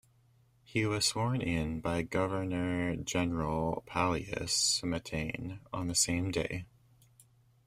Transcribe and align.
He 0.63 0.83
was 0.87 1.05
sworn 1.05 1.41
in 1.43 1.79
by 1.79 2.01
Governor-General 2.01 3.83
Paulias 3.85 4.81
Matane 4.81 5.59
on 5.71 5.89
the 5.89 5.93
same 5.93 6.31
day. 6.31 6.65